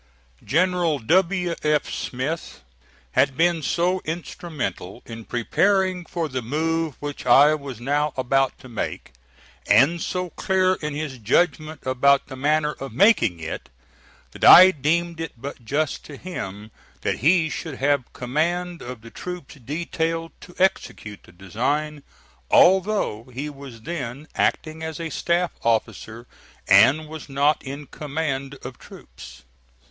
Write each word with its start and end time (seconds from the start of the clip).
General 0.43 0.97
W. 0.97 1.53
F. 1.63 1.91
Smith 1.93 2.63
had 3.11 3.37
been 3.37 3.61
so 3.61 4.01
instrumental 4.03 5.03
in 5.05 5.23
preparing 5.25 6.05
for 6.05 6.27
the 6.27 6.41
move 6.41 6.95
which 6.99 7.27
I 7.27 7.53
was 7.53 7.79
now 7.79 8.11
about 8.17 8.57
to 8.61 8.67
make, 8.67 9.11
and 9.67 10.01
so 10.01 10.31
clear 10.31 10.73
in 10.73 10.95
his 10.95 11.19
judgment 11.19 11.81
about 11.85 12.25
the 12.29 12.35
manner 12.35 12.71
of 12.79 12.91
making 12.93 13.39
it, 13.39 13.69
that 14.31 14.43
I 14.43 14.71
deemed 14.71 15.19
it 15.19 15.33
but 15.39 15.63
just 15.63 16.03
to 16.05 16.17
him 16.17 16.71
that 17.01 17.19
he 17.19 17.47
should 17.47 17.75
have 17.75 18.11
command 18.11 18.81
of 18.81 19.01
the 19.01 19.11
troops 19.11 19.53
detailed 19.53 20.31
to 20.41 20.55
execute 20.57 21.21
the 21.21 21.31
design, 21.31 22.01
although 22.49 23.25
he 23.31 23.51
was 23.51 23.83
then 23.83 24.27
acting 24.33 24.81
as 24.81 24.99
a 24.99 25.11
staff 25.11 25.51
officer 25.61 26.25
and 26.67 27.07
was 27.07 27.29
not 27.29 27.61
in 27.63 27.85
command 27.85 28.55
of 28.63 28.79
troops. 28.79 29.43